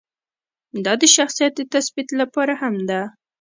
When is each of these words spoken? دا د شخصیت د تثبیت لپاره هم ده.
دا 0.85 0.93
د 1.01 1.03
شخصیت 1.15 1.51
د 1.57 1.61
تثبیت 1.73 2.09
لپاره 2.21 2.53
هم 2.61 2.75
ده. 2.89 3.01